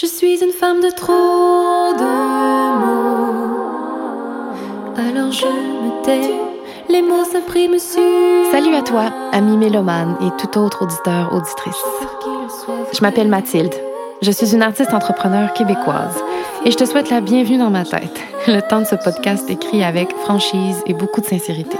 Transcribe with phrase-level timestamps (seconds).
[0.00, 2.04] Je suis une femme de trop de
[2.80, 3.50] mots.
[4.96, 6.30] Alors je me tais,
[6.88, 8.00] les mots s'impriment sur.
[8.50, 11.84] Salut à toi, ami mélomane et tout autre auditeur, auditrice.
[12.94, 13.74] Je m'appelle Mathilde.
[14.22, 16.16] Je suis une artiste entrepreneur québécoise
[16.64, 18.22] et je te souhaite la bienvenue dans ma tête.
[18.46, 21.76] Le temps de ce podcast écrit avec franchise et beaucoup de sincérité.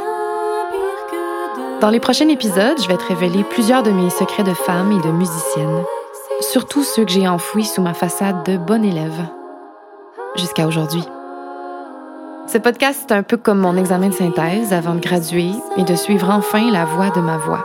[1.80, 5.00] Dans les prochains épisodes, je vais te révéler plusieurs de mes secrets de femme et
[5.06, 5.84] de musicienne
[6.40, 9.26] surtout ceux que j'ai enfouis sous ma façade de bonne élève,
[10.36, 11.04] jusqu'à aujourd'hui.
[12.46, 15.94] Ce podcast est un peu comme mon examen de synthèse avant de graduer et de
[15.94, 17.64] suivre enfin la voie de ma voix.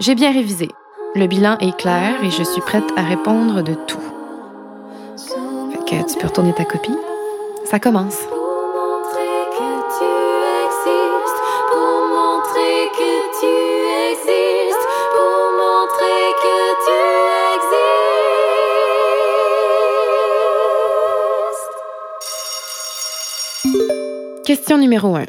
[0.00, 0.70] J'ai bien révisé.
[1.14, 3.98] Le bilan est clair et je suis prête à répondre de tout.
[6.08, 6.96] Tu peux retourner ta copie.
[7.64, 8.18] Ça commence.
[24.44, 25.24] Question numéro 1.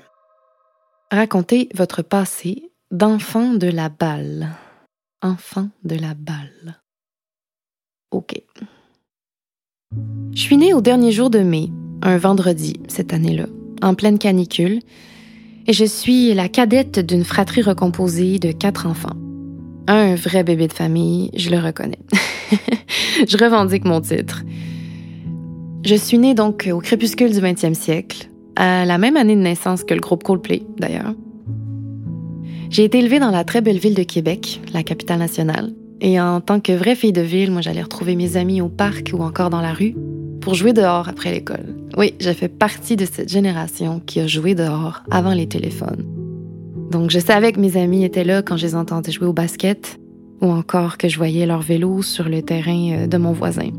[1.10, 4.50] Racontez votre passé d'enfant de la balle.
[5.22, 6.82] Enfant de la balle.
[8.12, 8.34] OK.
[10.34, 11.70] Je suis née au dernier jour de mai,
[12.02, 13.46] un vendredi cette année-là,
[13.82, 14.82] en pleine canicule,
[15.66, 19.16] et je suis la cadette d'une fratrie recomposée de quatre enfants.
[19.88, 22.00] Un vrai bébé de famille, je le reconnais.
[23.26, 24.44] je revendique mon titre.
[25.86, 29.84] Je suis née donc au crépuscule du 20e siècle, à la même année de naissance
[29.84, 31.14] que le groupe Coldplay, d'ailleurs.
[32.70, 35.74] J'ai été élevée dans la très belle ville de Québec, la capitale nationale.
[36.02, 39.12] Et en tant que vraie fille de ville, moi, j'allais retrouver mes amis au parc
[39.14, 39.96] ou encore dans la rue
[40.42, 41.76] pour jouer dehors après l'école.
[41.98, 46.06] Oui, j'ai fait partie de cette génération qui a joué dehors avant les téléphones.
[46.92, 50.00] Donc, je savais que mes amis étaient là quand je les entendais jouer au basket
[50.42, 53.70] ou encore que je voyais leur vélo sur le terrain euh, de mon voisin.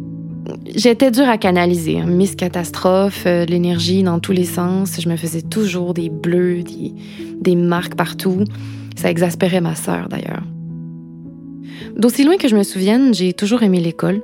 [0.75, 2.01] J'étais dure à canaliser.
[2.03, 5.01] Miss Catastrophe, euh, l'énergie dans tous les sens.
[5.01, 6.63] Je me faisais toujours des bleus,
[7.41, 8.45] des, marques partout.
[8.97, 10.43] Ça exaspérait ma sœur d'ailleurs.
[11.97, 14.23] D'aussi loin que je me souvienne, j'ai toujours aimé l'école.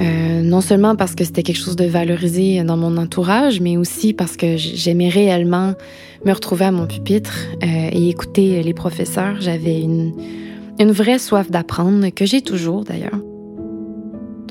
[0.00, 4.12] Euh, non seulement parce que c'était quelque chose de valorisé dans mon entourage, mais aussi
[4.12, 5.74] parce que j'aimais réellement
[6.24, 9.36] me retrouver à mon pupitre euh, et écouter les professeurs.
[9.40, 10.12] J'avais une
[10.90, 13.20] vraie soif d'apprendre, que j'ai toujours d'ailleurs.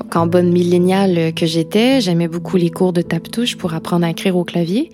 [0.04, 4.10] Donc, en bonne milléniale que j'étais, j'aimais beaucoup les cours de tape-touche pour apprendre à
[4.10, 4.90] écrire au clavier.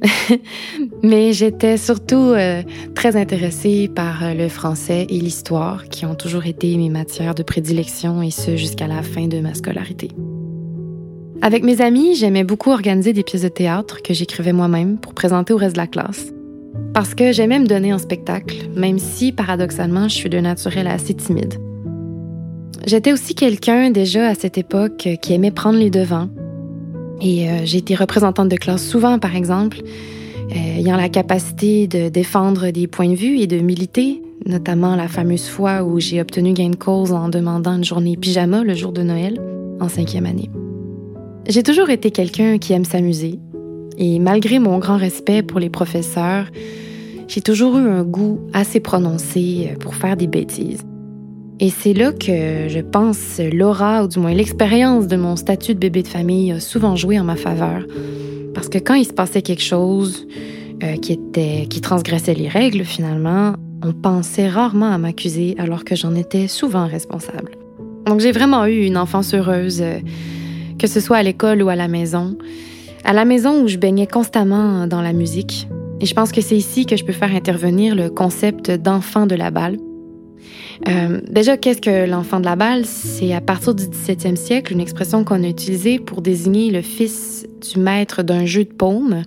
[1.02, 2.62] Mais j'étais surtout euh,
[2.94, 7.42] très intéressée par euh, le français et l'histoire, qui ont toujours été mes matières de
[7.42, 10.10] prédilection, et ce jusqu'à la fin de ma scolarité.
[11.42, 15.52] Avec mes amis, j'aimais beaucoup organiser des pièces de théâtre que j'écrivais moi-même pour présenter
[15.52, 16.32] au reste de la classe.
[16.94, 21.14] Parce que j'aimais me donner en spectacle, même si, paradoxalement, je suis de naturel assez
[21.14, 21.54] timide.
[22.86, 26.28] J'étais aussi quelqu'un déjà à cette époque qui aimait prendre les devants.
[27.20, 29.78] Et euh, j'ai été représentante de classe souvent, par exemple,
[30.50, 35.08] euh, ayant la capacité de défendre des points de vue et de militer, notamment la
[35.08, 38.92] fameuse fois où j'ai obtenu gain de cause en demandant une journée pyjama le jour
[38.92, 39.40] de Noël,
[39.80, 40.50] en cinquième année.
[41.48, 43.38] J'ai toujours été quelqu'un qui aime s'amuser.
[43.96, 46.46] Et malgré mon grand respect pour les professeurs,
[47.28, 50.84] j'ai toujours eu un goût assez prononcé pour faire des bêtises.
[51.60, 55.78] Et c'est là que je pense l'aura, ou du moins l'expérience de mon statut de
[55.78, 57.86] bébé de famille a souvent joué en ma faveur.
[58.54, 60.26] Parce que quand il se passait quelque chose
[60.82, 63.54] euh, qui, était, qui transgressait les règles, finalement,
[63.84, 67.52] on pensait rarement à m'accuser alors que j'en étais souvent responsable.
[68.06, 69.98] Donc j'ai vraiment eu une enfance heureuse, euh,
[70.78, 72.36] que ce soit à l'école ou à la maison.
[73.04, 75.68] À la maison où je baignais constamment dans la musique.
[76.00, 79.36] Et je pense que c'est ici que je peux faire intervenir le concept d'enfant de
[79.36, 79.76] la balle.
[80.88, 82.84] Euh, déjà, qu'est-ce que l'enfant de la balle?
[82.84, 87.46] C'est à partir du 17e siècle une expression qu'on a utilisée pour désigner le fils
[87.72, 89.22] du maître d'un jeu de paume.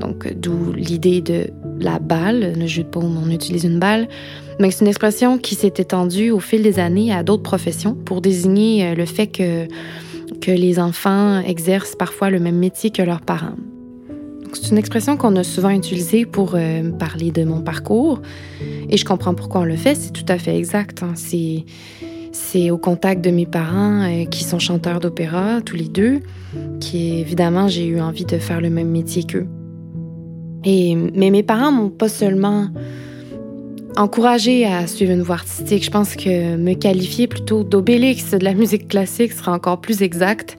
[0.00, 1.48] Donc, d'où l'idée de
[1.78, 2.54] la balle.
[2.58, 4.08] Le jeu de paume, on utilise une balle.
[4.60, 8.20] Mais c'est une expression qui s'est étendue au fil des années à d'autres professions pour
[8.20, 9.66] désigner euh, le fait que,
[10.40, 13.56] que les enfants exercent parfois le même métier que leurs parents.
[14.54, 18.20] C'est une expression qu'on a souvent utilisée pour euh, parler de mon parcours.
[18.88, 21.02] Et je comprends pourquoi on le fait, c'est tout à fait exact.
[21.02, 21.14] Hein.
[21.14, 26.20] C'est, au contact de mes parents euh, qui sont chanteurs d'opéra, tous les deux,
[26.80, 29.46] qui évidemment j'ai eu envie de faire le même métier qu'eux.
[30.64, 32.68] Et, mais mes parents m'ont pas seulement
[33.96, 35.84] encouragé à suivre une voie artistique.
[35.84, 40.58] Je pense que me qualifier plutôt d'obélix de la musique classique serait encore plus exact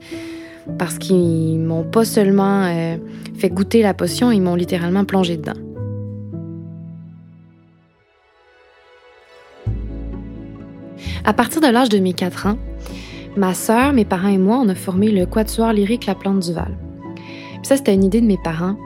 [0.78, 2.96] parce qu'ils m'ont pas seulement euh,
[3.36, 5.52] fait goûter la potion, ils m'ont littéralement plongé dedans.
[11.24, 12.58] À partir de l'âge de mes 4 ans,
[13.36, 16.52] ma sœur, mes parents et moi, on a formé le quatuor lyrique La Plante du
[16.52, 16.76] Val.
[17.62, 18.76] ça, c'était une idée de mes parents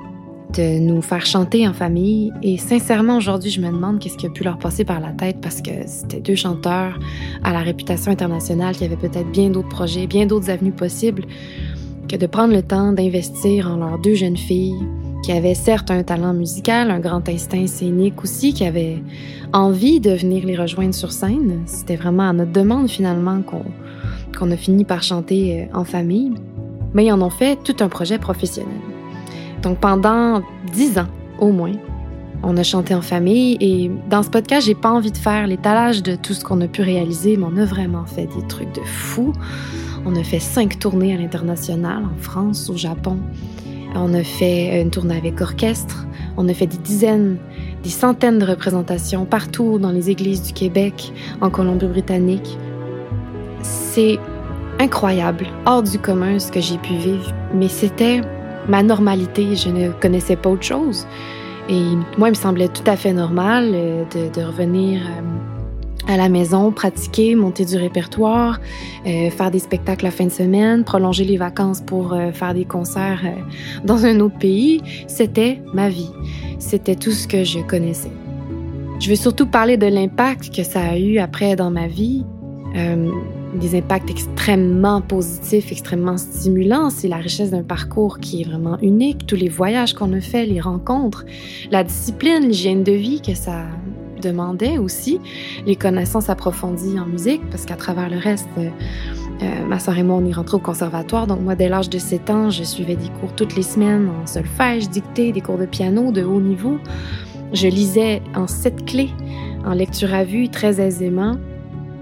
[0.55, 2.33] de nous faire chanter en famille.
[2.43, 5.39] Et sincèrement, aujourd'hui, je me demande qu'est-ce qui a pu leur passer par la tête
[5.41, 6.99] parce que c'était deux chanteurs
[7.45, 11.25] à la réputation internationale qui avaient peut-être bien d'autres projets, bien d'autres avenues possibles
[12.09, 14.79] que de prendre le temps d'investir en leurs deux jeunes filles
[15.23, 19.03] qui avaient certes un talent musical, un grand instinct scénique aussi, qui avaient
[19.53, 21.62] envie de venir les rejoindre sur scène.
[21.67, 26.33] C'était vraiment à notre demande finalement qu'on a fini par chanter euh, en famille.
[26.95, 28.98] Mais ils en ont fait tout un projet professionnel.
[29.63, 31.09] Donc pendant dix ans
[31.39, 31.73] au moins,
[32.43, 36.03] on a chanté en famille et dans ce podcast, j'ai pas envie de faire l'étalage
[36.03, 38.83] de tout ce qu'on a pu réaliser, mais on a vraiment fait des trucs de
[38.85, 39.33] fou.
[40.07, 43.19] On a fait cinq tournées à l'international, en France, au Japon.
[43.95, 46.07] On a fait une tournée avec orchestre.
[46.37, 47.39] On a fait des dizaines,
[47.83, 52.57] des centaines de représentations partout dans les églises du Québec, en Colombie-Britannique.
[53.63, 54.19] C'est
[54.79, 58.21] incroyable, hors du commun ce que j'ai pu vivre, mais c'était
[58.69, 59.56] ma normalité.
[59.56, 61.06] Je ne connaissais pas autre chose.
[61.69, 61.82] Et
[62.17, 64.05] moi, il me semblait tout à fait normal euh,
[64.35, 68.59] de, revenir euh, à la maison, pratiquer, monter du répertoire,
[69.06, 73.20] euh, faire des spectacles la fin de semaine, prolonger les vacances pour faire des concerts
[73.85, 74.81] dans un autre pays.
[75.06, 76.11] C'était ma vie.
[76.59, 78.12] C'était tout ce que je connaissais.
[79.00, 82.25] Je veux surtout parler de l'impact que ça a eu après dans ma vie
[83.55, 86.91] des impacts extrêmement positifs, extrêmement stimulants.
[86.91, 89.27] C'est la richesse d'un parcours qui est vraiment unique.
[89.27, 91.25] Tous les voyages qu'on a faits, les rencontres,
[91.71, 93.65] la discipline, l'hygiène de vie que ça
[94.21, 95.21] demandait aussi,
[95.65, 98.69] les connaissances approfondies en musique, parce qu'à travers le reste, euh,
[99.43, 101.27] euh, ma soeur et moi, on y rentrait au conservatoire.
[101.27, 104.27] Donc moi, dès l'âge de 7 ans, je suivais des cours toutes les semaines en
[104.27, 106.79] solfège, dictée, des cours de piano de haut niveau.
[107.53, 109.11] Je lisais en sept clés,
[109.65, 111.37] en lecture à vue, très aisément.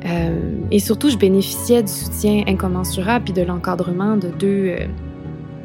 [0.07, 0.39] Euh,
[0.71, 4.87] et surtout, je bénéficiais du soutien incommensurable puis de l'encadrement de deux, euh,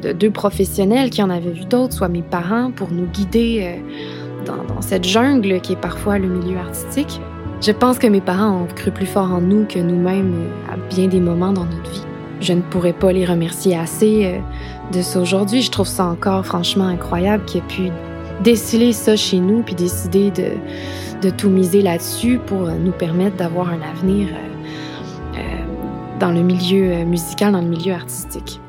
[0.02, 4.44] de deux professionnels qui en avaient vu d'autres, soit mes parents, pour nous guider euh,
[4.46, 7.20] dans, cette jungle qui est parfois le milieu artistique.
[7.60, 10.34] Je pense que mes parents ont cru plus fort en nous que nous-mêmes
[10.68, 12.02] à bien des moments dans notre vie.
[12.40, 14.40] Je ne pourrais pas les remercier assez
[14.92, 15.62] de ça aujourd'hui.
[15.62, 17.82] Je trouve ça encore franchement incroyable qu'ils aient pu
[18.42, 20.46] déceler ça chez nous puis décider de
[21.22, 26.42] de tout miser là-dessus pour euh, nous permettre d'avoir un avenir euh, euh, dans le
[26.42, 28.60] milieu musical, dans le milieu artistique.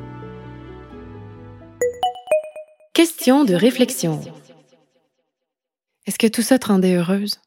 [2.93, 4.21] Question de réflexion.
[6.05, 7.39] Est-ce que tout ça te rendait heureuse?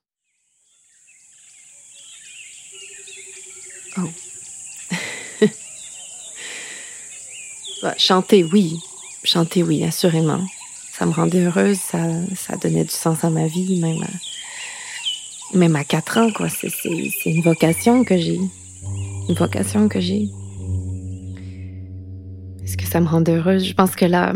[3.99, 4.09] Oh.
[7.83, 8.81] Bah, chanter, oui.
[9.23, 10.41] Chanter, oui, assurément.
[10.93, 11.99] Ça me rendait heureuse, ça,
[12.35, 14.03] ça donnait du sens à ma vie, même
[15.55, 16.49] même à 4 ans, quoi.
[16.49, 16.69] C'est,
[17.27, 18.41] une vocation que j'ai.
[19.29, 20.29] Une vocation que j'ai.
[22.65, 23.65] Est-ce que ça me rend heureuse?
[23.65, 24.33] Je pense que la,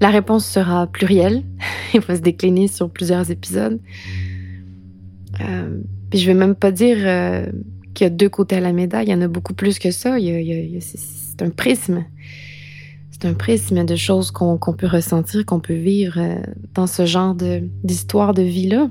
[0.00, 1.44] la réponse sera plurielle.
[1.94, 3.80] Il va se décliner sur plusieurs épisodes.
[5.40, 5.78] Euh,
[6.10, 7.46] puis je vais même pas dire euh,
[7.94, 9.06] qu'il y a deux côtés à la médaille.
[9.06, 10.16] Il y en a beaucoup plus que ça.
[10.18, 12.04] c'est, un prisme.
[13.10, 16.36] C'est un prisme de choses qu'on, peut ressentir, qu'on peut vivre euh,
[16.74, 17.36] dans ce genre
[17.84, 18.90] d'histoire de vie-là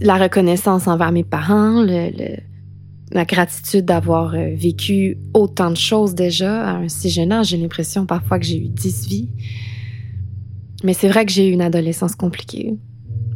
[0.00, 1.84] la reconnaissance envers mes parents,
[3.12, 7.48] la gratitude d'avoir euh, vécu autant de choses déjà à un si jeune âge.
[7.48, 9.28] J'ai l'impression parfois que j'ai eu dix vies.
[10.84, 12.74] Mais c'est vrai que j'ai eu une adolescence compliquée.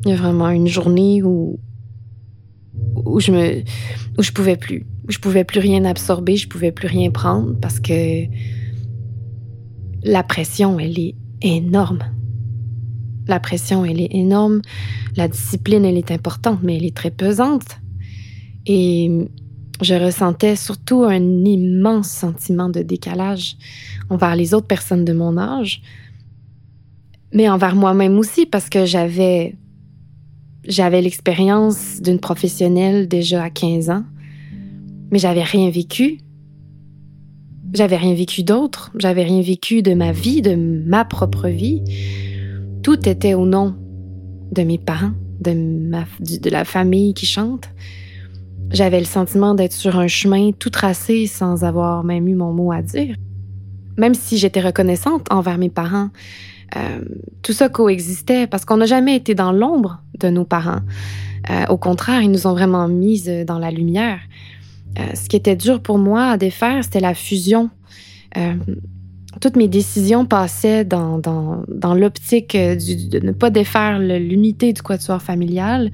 [0.04, 1.58] Il y a vraiment une journée où,
[2.94, 3.62] où je me,
[4.18, 4.86] où je pouvais plus.
[5.08, 8.24] Je pouvais plus rien absorber, je pouvais plus rien prendre parce que
[10.02, 12.00] la pression, elle est énorme.
[13.26, 14.62] La pression, elle est énorme.
[15.16, 17.78] La discipline, elle est importante, mais elle est très pesante.
[18.66, 19.28] Et
[19.82, 23.56] je ressentais surtout un immense sentiment de décalage
[24.10, 25.82] envers les autres personnes de mon âge,
[27.32, 29.56] mais envers moi-même aussi, parce que j'avais
[30.64, 34.04] j'avais l'expérience d'une professionnelle déjà à 15 ans,
[35.10, 36.18] mais j'avais rien vécu.
[37.72, 41.82] J'avais rien vécu d'autre, j'avais rien vécu de ma vie, de ma propre vie.
[42.82, 43.74] Tout était au nom
[44.52, 47.68] de mes parents, de, la famille qui chante.
[48.70, 52.72] J'avais le sentiment d'être sur un chemin tout tracé sans avoir même eu mon mot
[52.72, 53.16] à dire.
[53.98, 56.08] Même si j'étais reconnaissante envers mes parents,
[56.76, 57.00] euh,
[57.42, 60.80] tout ça coexistait parce qu'on n'a jamais été dans l'ombre de nos parents.
[61.50, 64.20] Euh, au contraire, ils nous ont vraiment mises dans la lumière.
[64.98, 67.70] Euh, ce qui était dur pour moi à défaire, c'était la fusion
[69.40, 74.82] toutes mes décisions passaient dans, dans, dans l'optique euh, de ne pas défaire l'unité du
[74.82, 75.90] quatuor familial,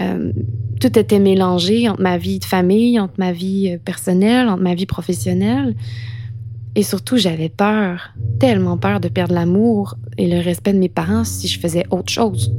[0.00, 0.32] Euh,
[0.80, 4.74] tout était mélangé entre ma vie de famille, entre ma vie euh, personnelle, entre ma
[4.74, 5.74] vie professionnelle.
[6.74, 11.24] Et surtout, j'avais peur, tellement peur de perdre l'amour et le respect de mes parents
[11.24, 12.54] si je faisais autre chose.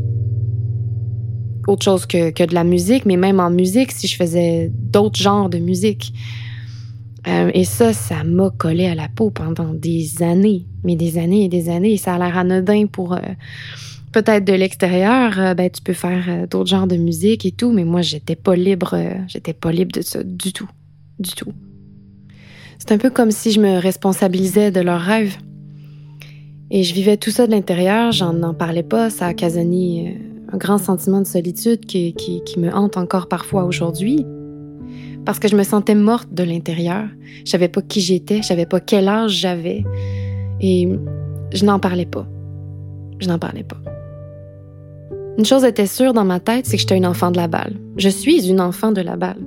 [1.68, 5.20] Autre chose que, que de la musique, mais même en musique, si je faisais d'autres
[5.20, 6.14] genres de musique.
[7.28, 11.46] Euh, et ça, ça m'a collé à la peau pendant des années, mais des années
[11.46, 11.94] et des années.
[11.94, 13.20] Et ça a l'air anodin pour euh,
[14.12, 15.40] peut-être de l'extérieur.
[15.40, 18.56] Euh, ben, tu peux faire d'autres genres de musique et tout, mais moi, j'étais pas
[18.56, 18.98] libre.
[19.28, 20.70] j'étais pas libre de ça du tout,
[21.20, 21.54] du tout.
[22.78, 25.38] C'est un peu comme si je me responsabilisais de leurs rêves.
[26.72, 30.20] Et je vivais tout ça de l'intérieur, j'en parlais pas, ça a occasionné
[30.52, 34.26] un grand sentiment de solitude qui me hante encore parfois aujourd'hui
[35.26, 37.06] parce que je me sentais morte de l'intérieur.
[37.46, 39.84] Je savais pas qui j'étais, je savais pas quel âge j'avais
[40.62, 40.90] et
[41.52, 42.28] je n'en parlais pas.
[43.20, 43.78] Je n'en parlais pas.
[45.38, 47.74] Une chose était sûre dans ma tête, c'est que j'étais une enfant de la balle.
[47.98, 49.42] Je suis une enfant de la balle.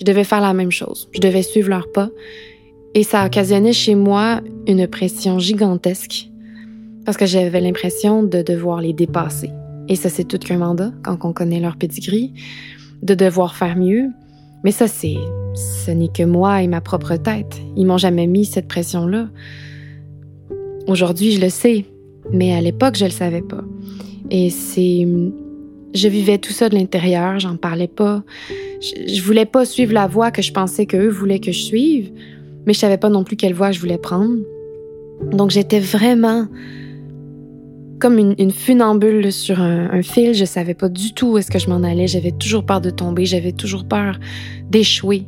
[0.00, 1.08] Je devais faire la même chose.
[1.12, 2.08] Je devais suivre leurs pas.
[2.94, 6.28] Et ça occasionnait chez moi une pression gigantesque
[7.04, 9.50] parce que j'avais l'impression de devoir les dépasser.
[9.88, 12.32] Et ça, c'est tout qu'un mandat quand on connaît leur pedigree,
[13.02, 14.10] de devoir faire mieux,
[14.64, 15.16] mais ça, c'est,
[15.54, 17.60] ce n'est que moi et ma propre tête.
[17.76, 19.28] Ils m'ont jamais mis cette pression-là.
[20.86, 21.84] Aujourd'hui, je le sais,
[22.32, 23.64] mais à l'époque, je le savais pas.
[24.30, 25.06] Et c'est,
[25.94, 28.22] je vivais tout ça de l'intérieur, j'en parlais pas.
[28.80, 32.10] Je, je, voulais pas suivre la voie que je pensais qu'eux voulaient que je suive,
[32.66, 34.38] mais je savais pas non plus quelle voie je voulais prendre.
[35.30, 36.46] Donc j'étais vraiment
[38.02, 40.34] comme une, funambule sur un, fil.
[40.34, 42.08] Je savais pas du tout où est-ce que je m'en allais.
[42.08, 43.26] J'avais toujours peur de tomber.
[43.26, 44.18] J'avais toujours peur
[44.68, 45.22] d'échouer.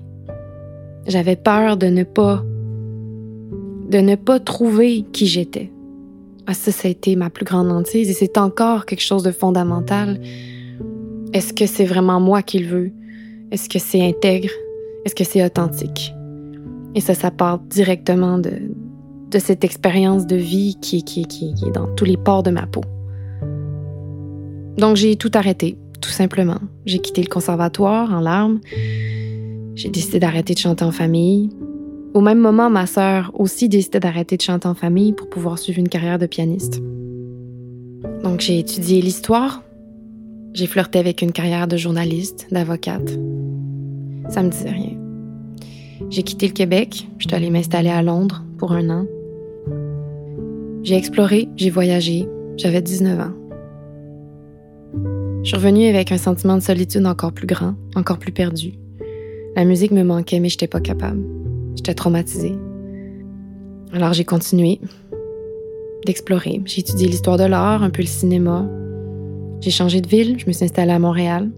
[1.07, 2.43] J'avais peur de ne pas,
[3.91, 5.71] de ne pas trouver qui j'étais.
[6.49, 9.31] Ah, ça, ça a été ma plus grande hantise et c'est encore quelque chose de
[9.31, 10.21] fondamental.
[11.33, 12.91] Est-ce que c'est vraiment moi qu'il veut?
[13.53, 14.51] Est-ce que c'est intègre?
[15.05, 16.13] Est-ce que c'est authentique?
[16.97, 18.51] Et ça, ça part directement de,
[19.35, 22.67] de cette expérience de vie qui, qui, qui, est dans tous les pores de ma
[22.67, 22.83] peau.
[24.79, 26.61] Donc j'ai tout arrêté, tout simplement.
[26.87, 28.61] J'ai quitté le conservatoire en larmes.
[29.75, 31.51] J'ai décidé d'arrêter de chanter en famille.
[32.15, 35.81] Au même moment, ma sœur aussi décidé d'arrêter de chanter en famille pour pouvoir suivre
[35.81, 36.81] une carrière de pianiste.
[38.23, 39.65] Donc j'ai étudié l'histoire.
[40.53, 43.19] J'ai flirté avec une carrière de journaliste, d'avocate.
[44.29, 44.97] Ça me disait rien.
[46.09, 47.09] J'ai quitté le Québec.
[47.19, 49.07] Je suis allée m'installer à Londres pour un an.
[50.85, 53.33] J'ai exploré, j'ai voyagé, j'avais 19 ans.
[55.43, 58.75] Je suis revenue avec un sentiment de solitude encore plus grand, encore plus perdu.
[59.57, 61.25] La musique me manquait, mais j'étais pas capable.
[61.75, 62.59] J'étais traumatisée.
[63.95, 64.79] Alors j'ai continué
[66.05, 66.61] d'explorer.
[66.67, 68.69] J'ai étudié l'histoire de l'art, un peu le cinéma.
[69.63, 71.51] J'ai changé de ville, je me suis installée à Montréal.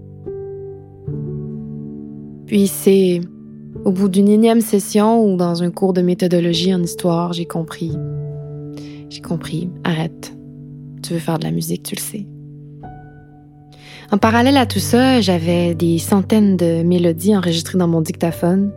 [2.46, 3.22] Puis c'est
[3.84, 7.90] au bout d'une énième session ou dans un cours de méthodologie en histoire, j'ai compris
[9.08, 10.36] j'ai compris, arrête.
[11.02, 12.26] Tu veux faire de la musique, tu le sais.
[14.12, 18.72] En parallèle à tout ça, j'avais des centaines de mélodies enregistrées dans mon dictaphone,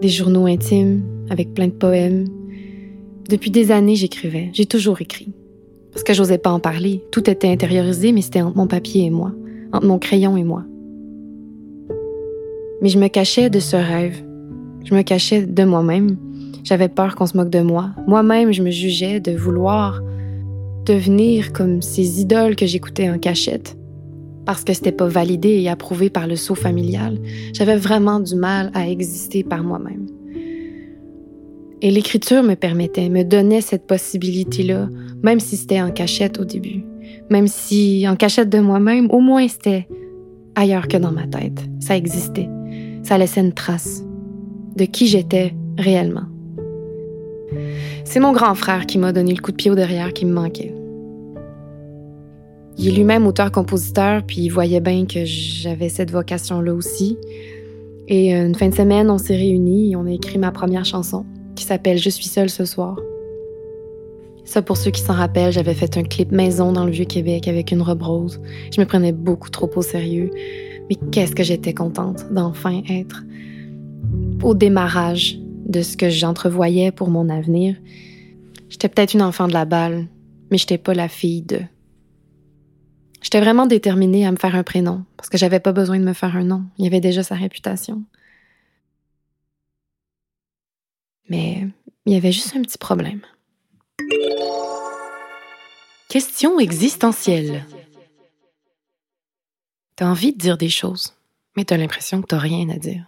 [0.00, 2.26] des journaux intimes avec plein de poèmes.
[3.28, 4.50] Depuis des années, j'écrivais.
[4.52, 5.32] J'ai toujours écrit.
[5.92, 7.02] Parce que j'osais pas en parler.
[7.10, 9.32] Tout était intériorisé, mais c'était entre mon papier et moi,
[9.72, 10.64] entre mon crayon et moi.
[12.80, 14.22] Mais je me cachais de ce rêve.
[14.84, 16.16] Je me cachais de moi-même
[16.64, 17.90] j'avais peur qu'on se moque de moi.
[18.06, 20.00] Moi-même, je me jugeais de vouloir
[20.86, 23.76] devenir comme ces idoles que j'écoutais en cachette
[24.48, 27.18] parce que c'était pas validé et approuvé par le sceau familial.
[27.52, 30.06] J'avais vraiment du mal à exister par moi-même.
[31.82, 34.88] Et l'écriture me permettait, me donnait cette possibilité-là,
[35.22, 36.82] même si c'était en cachette au début.
[37.28, 39.86] Même si en cachette de moi-même, au moins c'était
[40.54, 41.62] ailleurs que dans ma tête.
[41.80, 42.48] Ça existait.
[43.02, 44.02] Ça laissait une trace
[44.76, 46.24] de qui j'étais réellement.
[48.04, 50.32] C'est mon grand frère qui m'a donné le coup de pied au derrière qui me
[50.32, 50.74] manquait.
[52.76, 57.18] Il est lui-même auteur-compositeur, puis il voyait bien que j'avais cette vocation-là aussi.
[58.06, 61.26] Et une fin de semaine, on s'est réunis et on a écrit ma première chanson,
[61.56, 62.96] qui s'appelle Je suis seule ce soir.
[64.44, 67.70] Ça, pour ceux qui s'en rappellent, j'avais fait un clip maison dans le Vieux-Québec avec
[67.72, 68.40] une robe rose.
[68.74, 70.30] Je me prenais beaucoup trop au sérieux.
[70.88, 73.24] Mais qu'est-ce que j'étais contente d'enfin être
[74.42, 77.76] au démarrage de ce que j'entrevoyais pour mon avenir.
[78.68, 80.08] J'étais peut-être une enfant de la balle,
[80.50, 81.60] mais j'étais pas la fille de.
[83.20, 86.12] J'étais vraiment déterminée à me faire un prénom, parce que j'avais pas besoin de me
[86.12, 86.64] faire un nom.
[86.78, 88.02] Il y avait déjà sa réputation.
[91.28, 91.66] Mais
[92.06, 93.20] il y avait juste un petit problème.
[96.08, 97.66] Question existentielle.
[99.96, 101.14] Tu as envie de dire des choses,
[101.56, 103.04] mais tu as l'impression que tu rien à dire.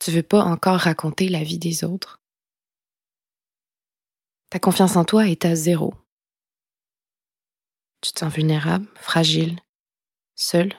[0.00, 2.20] Tu veux pas encore raconter la vie des autres?
[4.48, 5.92] Ta confiance en toi est à zéro.
[8.00, 9.60] Tu te sens vulnérable, fragile,
[10.36, 10.72] seul.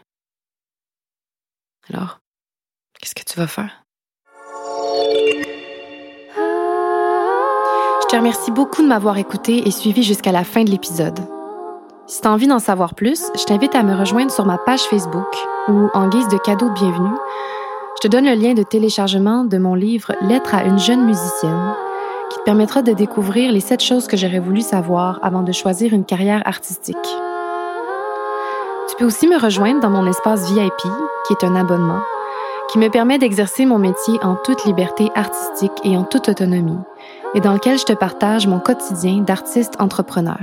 [1.88, 2.20] Alors,
[3.00, 3.86] qu'est-ce que tu vas faire?
[8.02, 11.20] Je te remercie beaucoup de m'avoir écouté et suivi jusqu'à la fin de l'épisode.
[12.08, 14.82] Si tu as envie d'en savoir plus, je t'invite à me rejoindre sur ma page
[14.82, 15.32] Facebook
[15.68, 17.16] ou en guise de cadeau de bienvenue,
[18.02, 21.76] je te donne le lien de téléchargement de mon livre Lettre à une jeune musicienne
[22.32, 25.94] qui te permettra de découvrir les sept choses que j'aurais voulu savoir avant de choisir
[25.94, 26.98] une carrière artistique.
[28.90, 30.82] Tu peux aussi me rejoindre dans mon espace VIP,
[31.28, 32.02] qui est un abonnement,
[32.72, 36.80] qui me permet d'exercer mon métier en toute liberté artistique et en toute autonomie,
[37.36, 40.40] et dans lequel je te partage mon quotidien d'artiste entrepreneur.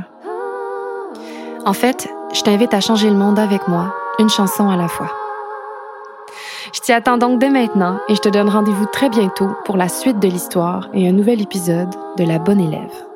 [1.67, 5.11] En fait, je t'invite à changer le monde avec moi, une chanson à la fois.
[6.75, 9.89] Je t'y attends donc dès maintenant et je te donne rendez-vous très bientôt pour la
[9.89, 13.08] suite de l'histoire et un nouvel épisode de La Bonne Élève.